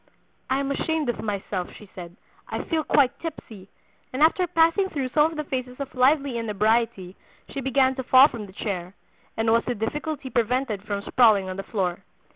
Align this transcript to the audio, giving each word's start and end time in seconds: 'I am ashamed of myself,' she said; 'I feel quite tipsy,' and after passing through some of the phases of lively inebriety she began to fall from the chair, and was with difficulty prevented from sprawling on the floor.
'I 0.49 0.59
am 0.61 0.71
ashamed 0.71 1.09
of 1.09 1.21
myself,' 1.21 1.73
she 1.77 1.87
said; 1.93 2.15
'I 2.49 2.63
feel 2.63 2.83
quite 2.83 3.19
tipsy,' 3.19 3.69
and 4.11 4.23
after 4.23 4.47
passing 4.47 4.89
through 4.89 5.09
some 5.09 5.29
of 5.29 5.37
the 5.37 5.43
phases 5.43 5.79
of 5.79 5.93
lively 5.93 6.39
inebriety 6.39 7.15
she 7.49 7.61
began 7.61 7.93
to 7.93 8.01
fall 8.05 8.27
from 8.27 8.47
the 8.47 8.53
chair, 8.53 8.95
and 9.37 9.51
was 9.51 9.63
with 9.67 9.77
difficulty 9.77 10.31
prevented 10.31 10.81
from 10.87 11.03
sprawling 11.03 11.47
on 11.49 11.57
the 11.57 11.61
floor. 11.69 11.99